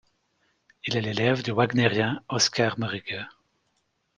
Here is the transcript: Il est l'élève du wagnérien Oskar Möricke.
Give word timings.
Il 0.85 0.97
est 0.97 1.01
l'élève 1.01 1.43
du 1.43 1.51
wagnérien 1.51 2.23
Oskar 2.27 2.79
Möricke. 2.79 3.27